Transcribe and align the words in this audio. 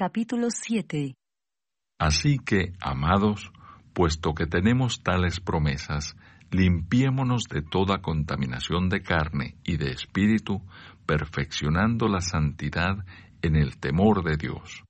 Capítulo 0.00 0.46
7 0.52 1.16
Así 1.98 2.38
que, 2.38 2.72
amados, 2.80 3.50
puesto 3.92 4.32
que 4.32 4.46
tenemos 4.46 5.02
tales 5.02 5.40
promesas, 5.40 6.14
limpiémonos 6.52 7.48
de 7.50 7.62
toda 7.62 8.00
contaminación 8.00 8.90
de 8.90 9.02
carne 9.02 9.56
y 9.64 9.76
de 9.76 9.90
espíritu, 9.90 10.62
perfeccionando 11.04 12.06
la 12.06 12.20
santidad 12.20 13.04
en 13.42 13.56
el 13.56 13.80
temor 13.80 14.22
de 14.22 14.36
Dios. 14.36 14.84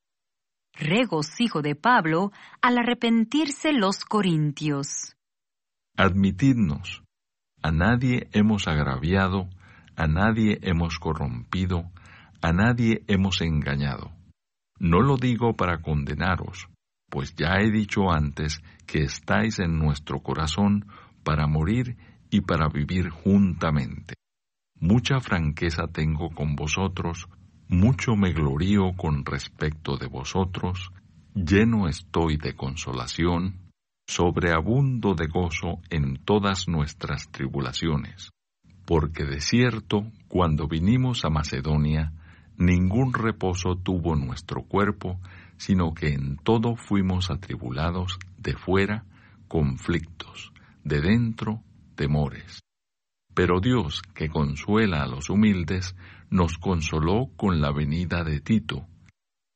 Regocijo 0.75 1.63
de 1.63 1.75
Pablo 1.75 2.31
al 2.61 2.77
arrepentirse 2.77 3.73
los 3.73 4.05
corintios. 4.05 5.17
Admitidnos, 5.97 7.03
a 7.63 7.73
nadie 7.73 8.29
hemos 8.35 8.69
agraviado, 8.69 9.49
a 9.97 10.07
nadie 10.07 10.59
hemos 10.61 10.99
corrompido, 10.99 11.91
a 12.43 12.53
nadie 12.53 13.05
hemos 13.07 13.41
engañado. 13.41 14.18
No 14.79 15.01
lo 15.01 15.17
digo 15.17 15.55
para 15.55 15.83
condenaros, 15.83 16.69
pues 17.11 17.35
ya 17.35 17.57
he 17.61 17.71
dicho 17.71 18.11
antes 18.11 18.63
que 18.87 19.03
estáis 19.03 19.59
en 19.59 19.79
nuestro 19.79 20.21
corazón 20.21 20.87
para 21.25 21.47
morir 21.47 21.97
y 22.31 22.43
para 22.43 22.69
vivir 22.69 23.11
juntamente. 23.11 24.15
Mucha 24.81 25.21
franqueza 25.21 25.89
tengo 25.89 26.31
con 26.31 26.55
vosotros, 26.55 27.29
mucho 27.69 28.15
me 28.15 28.33
glorío 28.33 28.93
con 28.97 29.25
respecto 29.25 29.97
de 29.97 30.07
vosotros, 30.07 30.93
lleno 31.35 31.89
estoy 31.89 32.37
de 32.37 32.55
consolación, 32.55 33.71
sobreabundo 34.07 35.15
de 35.15 35.27
gozo 35.27 35.81
en 35.91 36.17
todas 36.25 36.69
nuestras 36.69 37.31
tribulaciones, 37.31 38.31
porque 38.87 39.25
de 39.25 39.41
cierto, 39.41 40.11
cuando 40.29 40.69
vinimos 40.69 41.25
a 41.25 41.31
Macedonia, 41.31 42.13
ningún 42.59 43.15
reposo 43.15 43.77
tuvo 43.77 44.17
nuestro 44.17 44.63
cuerpo, 44.63 45.19
sino 45.57 45.95
que 45.95 46.13
en 46.13 46.37
todo 46.37 46.77
fuimos 46.77 47.31
atribulados 47.31 48.19
de 48.37 48.55
fuera, 48.55 49.05
conflictos, 49.47 50.53
de 50.85 51.01
dentro, 51.01 51.63
temores. 51.95 52.61
Pero 53.35 53.61
Dios, 53.61 54.03
que 54.15 54.29
consuela 54.29 55.03
a 55.03 55.07
los 55.07 55.31
humildes, 55.31 55.95
nos 56.31 56.59
consoló 56.59 57.31
con 57.37 57.61
la 57.61 57.73
venida 57.73 58.25
de 58.25 58.41
Tito, 58.41 58.87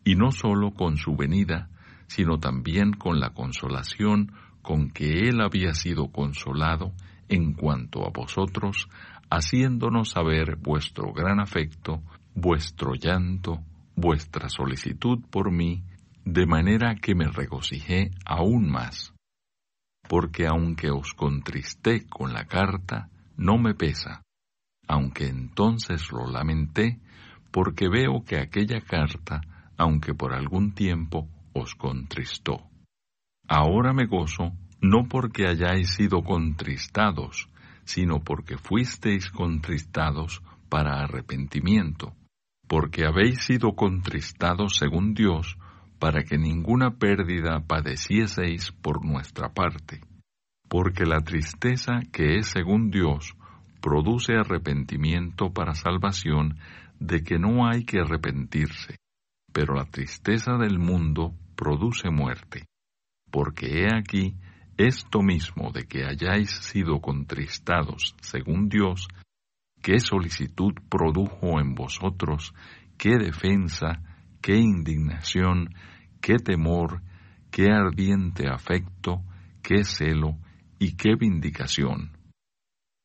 y 0.04 0.14
no 0.14 0.30
sólo 0.32 0.72
con 0.72 0.96
su 0.96 1.16
venida, 1.16 1.68
sino 2.06 2.38
también 2.38 2.92
con 2.92 3.20
la 3.20 3.30
consolación 3.30 4.32
con 4.62 4.90
que 4.90 5.28
él 5.28 5.40
había 5.40 5.74
sido 5.74 6.08
consolado 6.12 6.92
en 7.28 7.54
cuanto 7.54 8.06
a 8.06 8.10
vosotros, 8.10 8.88
haciéndonos 9.30 10.10
saber 10.10 10.56
vuestro 10.56 11.12
gran 11.12 11.40
afecto, 11.40 12.02
vuestro 12.34 12.94
llanto, 12.94 13.62
vuestra 13.94 14.48
solicitud 14.48 15.20
por 15.30 15.50
mí, 15.50 15.82
de 16.24 16.46
manera 16.46 16.94
que 16.94 17.14
me 17.14 17.28
regocijé 17.28 18.10
aún 18.24 18.70
más. 18.70 19.12
Porque 20.08 20.46
aunque 20.46 20.90
os 20.90 21.14
contristé 21.14 22.06
con 22.06 22.32
la 22.32 22.44
carta, 22.46 23.08
no 23.36 23.58
me 23.58 23.74
pesa, 23.74 24.22
aunque 24.86 25.26
entonces 25.26 26.10
lo 26.12 26.26
lamenté, 26.26 27.00
porque 27.50 27.88
veo 27.88 28.24
que 28.24 28.38
aquella 28.38 28.80
carta, 28.80 29.40
aunque 29.76 30.14
por 30.14 30.34
algún 30.34 30.72
tiempo 30.72 31.28
os 31.52 31.74
contristó. 31.74 32.68
Ahora 33.48 33.92
me 33.92 34.06
gozo 34.06 34.52
no 34.80 35.04
porque 35.08 35.46
hayáis 35.46 35.90
sido 35.94 36.22
contristados, 36.22 37.48
sino 37.84 38.20
porque 38.20 38.58
fuisteis 38.58 39.30
contristados 39.30 40.42
para 40.68 41.02
arrepentimiento, 41.02 42.14
porque 42.72 43.04
habéis 43.04 43.44
sido 43.44 43.72
contristados 43.76 44.76
según 44.78 45.12
Dios, 45.12 45.58
para 45.98 46.22
que 46.24 46.38
ninguna 46.38 46.92
pérdida 46.92 47.60
padecieseis 47.60 48.72
por 48.72 49.04
nuestra 49.04 49.52
parte. 49.52 50.00
Porque 50.70 51.04
la 51.04 51.20
tristeza 51.20 52.00
que 52.10 52.36
es 52.36 52.46
según 52.46 52.90
Dios 52.90 53.36
produce 53.82 54.36
arrepentimiento 54.36 55.52
para 55.52 55.74
salvación 55.74 56.56
de 56.98 57.22
que 57.22 57.38
no 57.38 57.68
hay 57.68 57.84
que 57.84 57.98
arrepentirse, 57.98 58.96
pero 59.52 59.74
la 59.74 59.84
tristeza 59.84 60.56
del 60.56 60.78
mundo 60.78 61.34
produce 61.54 62.08
muerte. 62.08 62.64
Porque 63.30 63.82
he 63.82 63.94
aquí, 63.94 64.34
esto 64.78 65.20
mismo 65.20 65.72
de 65.72 65.82
que 65.82 66.06
hayáis 66.06 66.48
sido 66.48 67.02
contristados 67.02 68.14
según 68.22 68.70
Dios, 68.70 69.08
qué 69.82 69.98
solicitud 69.98 70.74
produjo 70.88 71.60
en 71.60 71.74
vosotros, 71.74 72.54
qué 72.96 73.18
defensa, 73.18 74.00
qué 74.40 74.56
indignación, 74.56 75.74
qué 76.20 76.36
temor, 76.36 77.02
qué 77.50 77.70
ardiente 77.70 78.48
afecto, 78.48 79.22
qué 79.62 79.84
celo 79.84 80.38
y 80.78 80.96
qué 80.96 81.16
vindicación. 81.16 82.12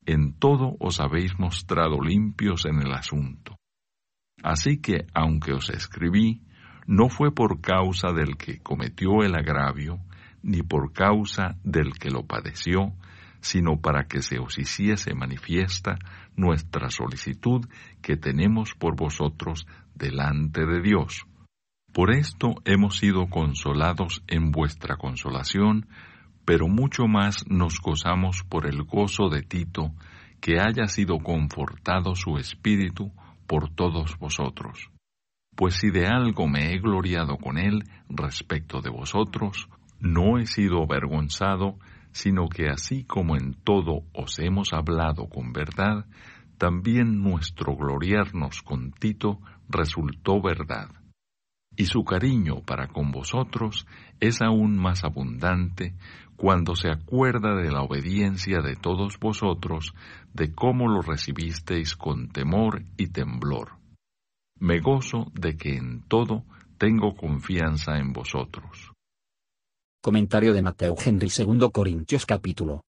En 0.05 0.33
todo 0.33 0.77
os 0.79 1.01
habéis 1.01 1.37
mostrado 1.37 1.99
limpios 1.99 2.65
en 2.65 2.79
el 2.79 2.93
asunto. 2.93 3.57
Así 4.41 4.77
que, 4.77 5.07
aunque 5.13 5.51
os 5.51 5.69
escribí, 5.69 6.43
no 6.85 7.09
fue 7.09 7.33
por 7.33 7.59
causa 7.59 8.13
del 8.13 8.37
que 8.37 8.59
cometió 8.59 9.23
el 9.23 9.35
agravio, 9.35 9.99
ni 10.43 10.61
por 10.61 10.93
causa 10.93 11.57
del 11.63 11.93
que 11.99 12.09
lo 12.09 12.25
padeció, 12.25 12.93
sino 13.47 13.79
para 13.81 14.07
que 14.07 14.21
se 14.21 14.39
os 14.39 14.57
hiciese 14.57 15.13
manifiesta 15.13 15.97
nuestra 16.35 16.89
solicitud 16.89 17.65
que 18.01 18.17
tenemos 18.17 18.73
por 18.75 18.95
vosotros 18.95 19.65
delante 19.95 20.65
de 20.65 20.81
Dios. 20.81 21.25
Por 21.93 22.11
esto 22.11 22.55
hemos 22.65 22.97
sido 22.97 23.27
consolados 23.27 24.23
en 24.27 24.51
vuestra 24.51 24.97
consolación, 24.97 25.87
pero 26.45 26.67
mucho 26.67 27.07
más 27.07 27.47
nos 27.47 27.79
gozamos 27.79 28.43
por 28.43 28.67
el 28.67 28.83
gozo 28.83 29.29
de 29.29 29.41
Tito, 29.41 29.93
que 30.41 30.59
haya 30.59 30.87
sido 30.87 31.17
confortado 31.19 32.15
su 32.15 32.37
espíritu 32.37 33.11
por 33.47 33.69
todos 33.73 34.17
vosotros 34.19 34.91
pues 35.57 35.73
si 35.73 35.89
de 35.89 36.05
algo 36.05 36.47
me 36.47 36.71
he 36.71 36.77
gloriado 36.77 37.37
con 37.37 37.57
él 37.57 37.83
respecto 38.09 38.79
de 38.79 38.91
vosotros, 38.91 39.67
no 39.99 40.37
he 40.37 40.45
sido 40.45 40.83
avergonzado, 40.83 41.79
sino 42.17 42.49
que 42.49 42.67
así 42.67 43.03
como 43.03 43.35
en 43.35 43.53
todo 43.53 44.01
os 44.13 44.39
hemos 44.39 44.73
hablado 44.73 45.29
con 45.29 45.53
verdad, 45.53 46.05
también 46.57 47.21
nuestro 47.21 47.75
gloriarnos 47.75 48.63
con 48.63 48.91
Tito 48.91 49.39
resultó 49.69 50.41
verdad. 50.41 50.89
Y 51.75 51.85
su 51.85 52.03
cariño 52.03 52.61
para 52.65 52.87
con 52.87 53.11
vosotros 53.11 53.85
es 54.19 54.41
aún 54.41 54.77
más 54.77 55.03
abundante 55.03 55.93
cuando 56.35 56.75
se 56.75 56.89
acuerda 56.89 57.55
de 57.55 57.71
la 57.71 57.83
obediencia 57.83 58.61
de 58.61 58.75
todos 58.75 59.19
vosotros, 59.19 59.93
de 60.33 60.53
cómo 60.55 60.87
lo 60.87 61.01
recibisteis 61.03 61.95
con 61.95 62.29
temor 62.29 62.83
y 62.97 63.07
temblor 63.07 63.77
me 64.59 64.79
gozo 64.79 65.31
de 65.33 65.55
que 65.55 65.75
en 65.75 66.01
todo 66.07 66.43
tengo 66.77 67.15
confianza 67.15 67.97
en 67.97 68.13
vosotros. 68.13 68.91
Comentario 70.07 70.53
de 70.53 70.61
Mateo 70.61 70.95
Henry 70.97 71.27
2 71.27 71.69
Corintios 71.69 72.25
capítulo 72.25 72.85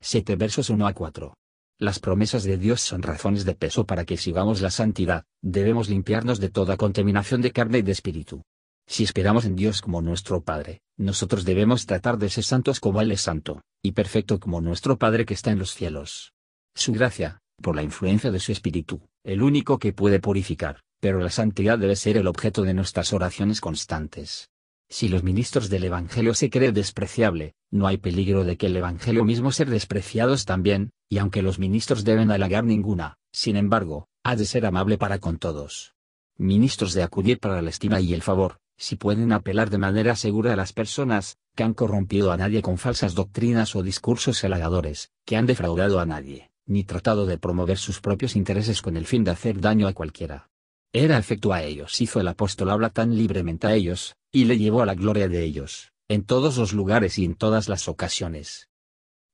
7 0.00 0.36
versos 0.36 0.70
1 0.70 0.86
a 0.86 0.94
4. 0.94 1.34
Las 1.78 1.98
promesas 1.98 2.44
de 2.44 2.56
Dios 2.56 2.80
son 2.80 3.02
razones 3.02 3.44
de 3.44 3.54
peso 3.54 3.84
para 3.84 4.06
que 4.06 4.16
sigamos 4.16 4.62
la 4.62 4.70
santidad, 4.70 5.24
debemos 5.42 5.90
limpiarnos 5.90 6.40
de 6.40 6.48
toda 6.48 6.78
contaminación 6.78 7.42
de 7.42 7.52
carne 7.52 7.80
y 7.80 7.82
de 7.82 7.92
espíritu. 7.92 8.40
Si 8.86 9.04
esperamos 9.04 9.44
en 9.44 9.54
Dios 9.54 9.82
como 9.82 10.00
nuestro 10.00 10.44
Padre, 10.44 10.80
nosotros 10.96 11.44
debemos 11.44 11.84
tratar 11.84 12.16
de 12.16 12.30
ser 12.30 12.44
santos 12.44 12.80
como 12.80 13.02
Él 13.02 13.12
es 13.12 13.20
santo, 13.20 13.60
y 13.82 13.92
perfecto 13.92 14.40
como 14.40 14.62
nuestro 14.62 14.96
Padre 14.96 15.26
que 15.26 15.34
está 15.34 15.50
en 15.50 15.58
los 15.58 15.74
cielos. 15.74 16.32
Su 16.74 16.94
gracia, 16.94 17.38
por 17.60 17.76
la 17.76 17.82
influencia 17.82 18.30
de 18.30 18.40
su 18.40 18.52
Espíritu, 18.52 19.02
el 19.24 19.42
único 19.42 19.78
que 19.78 19.92
puede 19.92 20.20
purificar, 20.20 20.80
pero 21.00 21.20
la 21.20 21.28
santidad 21.28 21.78
debe 21.78 21.96
ser 21.96 22.16
el 22.16 22.26
objeto 22.26 22.62
de 22.62 22.72
nuestras 22.72 23.12
oraciones 23.12 23.60
constantes. 23.60 24.48
Si 24.88 25.08
los 25.08 25.24
ministros 25.24 25.68
del 25.68 25.84
Evangelio 25.84 26.34
se 26.34 26.48
creen 26.48 26.74
despreciable, 26.74 27.54
no 27.70 27.86
hay 27.86 27.96
peligro 27.96 28.44
de 28.44 28.56
que 28.56 28.66
el 28.66 28.76
Evangelio 28.76 29.24
mismo 29.24 29.50
ser 29.50 29.68
despreciados 29.68 30.44
también, 30.44 30.90
y 31.08 31.18
aunque 31.18 31.42
los 31.42 31.58
ministros 31.58 32.04
deben 32.04 32.30
halagar 32.30 32.64
ninguna, 32.64 33.18
sin 33.32 33.56
embargo, 33.56 34.08
ha 34.22 34.36
de 34.36 34.44
ser 34.44 34.64
amable 34.64 34.96
para 34.96 35.18
con 35.18 35.38
todos. 35.38 35.94
Ministros 36.36 36.94
de 36.94 37.02
acudir 37.02 37.40
para 37.40 37.62
la 37.62 37.70
estima 37.70 38.00
y 38.00 38.14
el 38.14 38.22
favor, 38.22 38.58
si 38.76 38.96
pueden 38.96 39.32
apelar 39.32 39.70
de 39.70 39.78
manera 39.78 40.14
segura 40.14 40.52
a 40.52 40.56
las 40.56 40.72
personas, 40.72 41.38
que 41.54 41.64
han 41.64 41.74
corrompido 41.74 42.30
a 42.30 42.36
nadie 42.36 42.62
con 42.62 42.78
falsas 42.78 43.14
doctrinas 43.14 43.74
o 43.74 43.82
discursos 43.82 44.44
halagadores, 44.44 45.10
que 45.24 45.36
han 45.36 45.46
defraudado 45.46 45.98
a 45.98 46.06
nadie, 46.06 46.50
ni 46.66 46.84
tratado 46.84 47.26
de 47.26 47.38
promover 47.38 47.78
sus 47.78 48.00
propios 48.00 48.36
intereses 48.36 48.82
con 48.82 48.96
el 48.96 49.06
fin 49.06 49.24
de 49.24 49.32
hacer 49.32 49.60
daño 49.60 49.88
a 49.88 49.94
cualquiera. 49.94 50.48
Era 50.92 51.18
efecto 51.18 51.52
a 51.52 51.62
ellos 51.62 52.00
hizo 52.00 52.20
el 52.20 52.28
apóstol 52.28 52.70
habla 52.70 52.90
tan 52.90 53.16
libremente 53.16 53.66
a 53.66 53.74
ellos, 53.74 54.16
y 54.36 54.44
le 54.44 54.58
llevó 54.58 54.82
a 54.82 54.84
la 54.84 54.94
gloria 54.94 55.28
de 55.28 55.42
ellos, 55.42 55.92
en 56.10 56.22
todos 56.22 56.58
los 56.58 56.74
lugares 56.74 57.16
y 57.16 57.24
en 57.24 57.36
todas 57.36 57.70
las 57.70 57.88
ocasiones. 57.88 58.68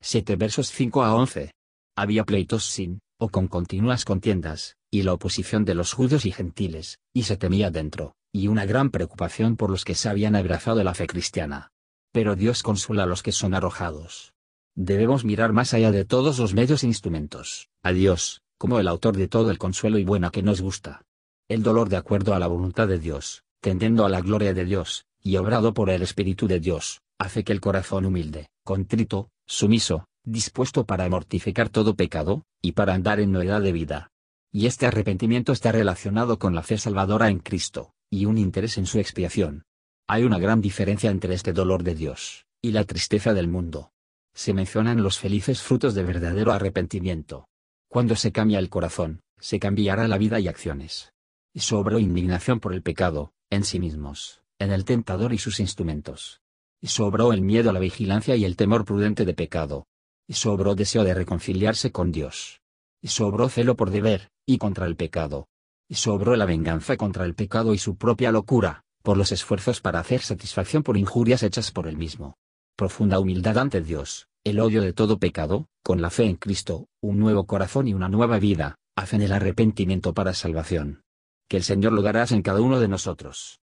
7 0.00 0.36
versos 0.36 0.70
5 0.70 1.02
a 1.02 1.16
11. 1.16 1.50
Había 1.96 2.22
pleitos 2.22 2.66
sin, 2.66 3.00
o 3.18 3.28
con 3.28 3.48
continuas 3.48 4.04
contiendas, 4.04 4.76
y 4.92 5.02
la 5.02 5.14
oposición 5.14 5.64
de 5.64 5.74
los 5.74 5.92
judíos 5.92 6.24
y 6.24 6.30
gentiles, 6.30 7.00
y 7.12 7.24
se 7.24 7.36
temía 7.36 7.72
dentro, 7.72 8.14
y 8.32 8.46
una 8.46 8.64
gran 8.64 8.90
preocupación 8.90 9.56
por 9.56 9.70
los 9.70 9.84
que 9.84 9.96
se 9.96 10.08
habían 10.08 10.36
abrazado 10.36 10.84
la 10.84 10.94
fe 10.94 11.08
cristiana. 11.08 11.72
Pero 12.12 12.36
Dios 12.36 12.62
consuela 12.62 13.02
a 13.02 13.06
los 13.06 13.24
que 13.24 13.32
son 13.32 13.54
arrojados. 13.54 14.34
Debemos 14.76 15.24
mirar 15.24 15.52
más 15.52 15.74
allá 15.74 15.90
de 15.90 16.04
todos 16.04 16.38
los 16.38 16.54
medios 16.54 16.84
e 16.84 16.86
instrumentos, 16.86 17.70
a 17.82 17.90
Dios, 17.90 18.42
como 18.56 18.78
el 18.78 18.86
autor 18.86 19.16
de 19.16 19.26
todo 19.26 19.50
el 19.50 19.58
consuelo 19.58 19.98
y 19.98 20.04
buena 20.04 20.30
que 20.30 20.44
nos 20.44 20.60
gusta. 20.60 21.02
El 21.48 21.64
dolor 21.64 21.88
de 21.88 21.96
acuerdo 21.96 22.34
a 22.34 22.38
la 22.38 22.46
voluntad 22.46 22.86
de 22.86 23.00
Dios, 23.00 23.42
tendiendo 23.62 24.04
a 24.04 24.08
la 24.08 24.20
gloria 24.20 24.52
de 24.52 24.64
Dios, 24.64 25.06
y 25.22 25.36
obrado 25.36 25.72
por 25.72 25.88
el 25.88 26.02
Espíritu 26.02 26.48
de 26.48 26.58
Dios, 26.58 27.00
hace 27.16 27.44
que 27.44 27.52
el 27.52 27.60
corazón 27.60 28.04
humilde, 28.04 28.48
contrito, 28.64 29.30
sumiso, 29.46 30.06
dispuesto 30.24 30.84
para 30.84 31.08
mortificar 31.08 31.68
todo 31.68 31.94
pecado, 31.94 32.42
y 32.60 32.72
para 32.72 32.92
andar 32.92 33.20
en 33.20 33.30
novedad 33.30 33.62
de 33.62 33.70
vida. 33.70 34.10
Y 34.50 34.66
este 34.66 34.86
arrepentimiento 34.86 35.52
está 35.52 35.70
relacionado 35.70 36.40
con 36.40 36.56
la 36.56 36.64
fe 36.64 36.76
salvadora 36.76 37.28
en 37.28 37.38
Cristo, 37.38 37.92
y 38.10 38.26
un 38.26 38.36
interés 38.36 38.78
en 38.78 38.86
su 38.86 38.98
expiación. 38.98 39.62
Hay 40.08 40.24
una 40.24 40.40
gran 40.40 40.60
diferencia 40.60 41.10
entre 41.12 41.32
este 41.32 41.52
dolor 41.52 41.84
de 41.84 41.94
Dios, 41.94 42.46
y 42.60 42.72
la 42.72 42.82
tristeza 42.82 43.32
del 43.32 43.46
mundo. 43.46 43.92
Se 44.34 44.52
mencionan 44.54 45.04
los 45.04 45.20
felices 45.20 45.62
frutos 45.62 45.94
de 45.94 46.02
verdadero 46.02 46.50
arrepentimiento. 46.50 47.46
Cuando 47.88 48.16
se 48.16 48.32
cambia 48.32 48.58
el 48.58 48.70
corazón, 48.70 49.20
se 49.38 49.60
cambiará 49.60 50.08
la 50.08 50.18
vida 50.18 50.40
y 50.40 50.48
acciones. 50.48 51.12
Sobró 51.54 52.00
indignación 52.00 52.58
por 52.58 52.74
el 52.74 52.82
pecado, 52.82 53.32
en 53.52 53.64
sí 53.64 53.78
mismos, 53.78 54.42
en 54.58 54.72
el 54.72 54.84
tentador 54.84 55.32
y 55.32 55.38
sus 55.38 55.60
instrumentos. 55.60 56.40
Sobró 56.82 57.32
el 57.32 57.42
miedo 57.42 57.70
a 57.70 57.72
la 57.72 57.78
vigilancia 57.78 58.34
y 58.34 58.44
el 58.44 58.56
temor 58.56 58.84
prudente 58.84 59.24
de 59.24 59.34
pecado. 59.34 59.86
Sobró 60.28 60.74
deseo 60.74 61.04
de 61.04 61.14
reconciliarse 61.14 61.92
con 61.92 62.10
Dios. 62.10 62.60
Sobró 63.02 63.48
celo 63.48 63.76
por 63.76 63.90
deber, 63.90 64.30
y 64.46 64.58
contra 64.58 64.86
el 64.86 64.96
pecado. 64.96 65.48
Sobró 65.90 66.34
la 66.34 66.46
venganza 66.46 66.96
contra 66.96 67.24
el 67.24 67.34
pecado 67.34 67.74
y 67.74 67.78
su 67.78 67.96
propia 67.96 68.32
locura, 68.32 68.82
por 69.02 69.16
los 69.16 69.30
esfuerzos 69.30 69.80
para 69.80 70.00
hacer 70.00 70.22
satisfacción 70.22 70.82
por 70.82 70.96
injurias 70.96 71.42
hechas 71.42 71.70
por 71.70 71.86
él 71.86 71.96
mismo 71.96 72.36
profunda 72.76 73.20
humildad 73.20 73.58
ante 73.58 73.80
Dios, 73.80 74.28
el 74.44 74.58
odio 74.58 74.82
de 74.82 74.92
todo 74.92 75.18
pecado, 75.18 75.68
con 75.84 76.02
la 76.02 76.10
fe 76.10 76.24
en 76.24 76.36
Cristo, 76.36 76.88
un 77.00 77.18
nuevo 77.18 77.46
corazón 77.46 77.86
y 77.86 77.94
una 77.94 78.08
nueva 78.08 78.38
vida, 78.38 78.76
hacen 78.96 79.22
el 79.22 79.32
arrepentimiento 79.32 80.14
para 80.14 80.34
salvación. 80.34 81.02
Que 81.48 81.56
el 81.56 81.62
Señor 81.62 81.92
lo 81.92 82.02
darás 82.02 82.32
en 82.32 82.42
cada 82.42 82.60
uno 82.60 82.80
de 82.80 82.88
nosotros. 82.88 83.60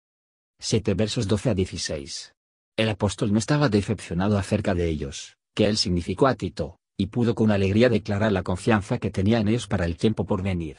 7 0.59 0.93
versos 0.93 1.27
12 1.27 1.49
a 1.49 1.53
16. 1.53 2.33
El 2.77 2.89
apóstol 2.89 3.31
no 3.31 3.39
estaba 3.39 3.69
decepcionado 3.69 4.37
acerca 4.37 4.73
de 4.73 4.89
ellos, 4.89 5.37
que 5.53 5.67
él 5.67 5.77
significó 5.77 6.27
a 6.27 6.35
Tito, 6.35 6.77
y 6.97 7.07
pudo 7.07 7.35
con 7.35 7.51
alegría 7.51 7.89
declarar 7.89 8.31
la 8.31 8.43
confianza 8.43 8.97
que 8.97 9.11
tenía 9.11 9.39
en 9.39 9.47
ellos 9.47 9.67
para 9.67 9.85
el 9.85 9.97
tiempo 9.97 10.25
por 10.25 10.41
venir. 10.41 10.77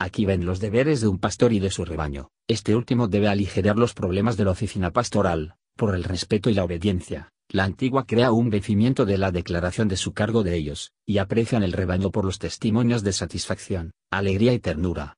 Aquí 0.00 0.24
ven 0.24 0.46
los 0.46 0.60
deberes 0.60 1.00
de 1.00 1.08
un 1.08 1.18
pastor 1.18 1.52
y 1.52 1.58
de 1.58 1.70
su 1.70 1.84
rebaño. 1.84 2.30
Este 2.48 2.76
último 2.76 3.08
debe 3.08 3.28
aligerar 3.28 3.76
los 3.76 3.94
problemas 3.94 4.36
de 4.36 4.44
la 4.44 4.52
oficina 4.52 4.92
pastoral, 4.92 5.56
por 5.76 5.94
el 5.94 6.04
respeto 6.04 6.50
y 6.50 6.54
la 6.54 6.64
obediencia, 6.64 7.30
la 7.50 7.64
antigua 7.64 8.04
crea 8.04 8.30
un 8.30 8.50
vencimiento 8.50 9.06
de 9.06 9.16
la 9.16 9.32
declaración 9.32 9.88
de 9.88 9.96
su 9.96 10.12
cargo 10.12 10.42
de 10.42 10.54
ellos, 10.54 10.92
y 11.06 11.18
aprecian 11.18 11.62
el 11.62 11.72
rebaño 11.72 12.10
por 12.10 12.24
los 12.24 12.38
testimonios 12.38 13.02
de 13.02 13.12
satisfacción, 13.12 13.92
alegría 14.10 14.52
y 14.52 14.58
ternura. 14.58 15.17